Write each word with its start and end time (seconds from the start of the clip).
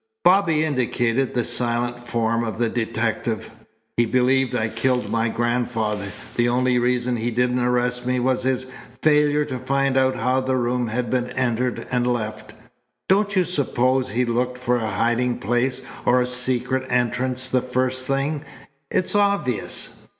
Bobby 0.23 0.65
indicated 0.65 1.35
the 1.35 1.43
silent 1.43 1.99
form 2.07 2.43
of 2.43 2.57
the 2.57 2.69
detective. 2.69 3.51
"He 3.97 4.07
believed 4.07 4.55
I 4.55 4.67
killed 4.67 5.11
my 5.11 5.29
grandfather. 5.29 6.11
The 6.35 6.49
only 6.49 6.79
reason 6.79 7.15
he 7.17 7.29
didn't 7.29 7.59
arrest 7.59 8.03
me 8.07 8.19
was 8.19 8.41
his 8.41 8.65
failure 9.03 9.45
to 9.45 9.59
find 9.59 9.97
out 9.97 10.15
how 10.15 10.39
the 10.41 10.55
room 10.55 10.87
had 10.87 11.11
been 11.11 11.29
entered 11.33 11.85
and 11.91 12.11
left. 12.11 12.53
Don't 13.09 13.35
you 13.35 13.45
suppose 13.45 14.09
he 14.09 14.25
looked 14.25 14.57
for 14.57 14.77
a 14.77 14.89
hiding 14.89 15.37
place 15.37 15.83
or 16.03 16.19
a 16.19 16.25
secret 16.25 16.87
entrance 16.89 17.45
the 17.45 17.61
first 17.61 18.07
thing? 18.07 18.43
It's 18.89 19.13
obvious." 19.13 20.07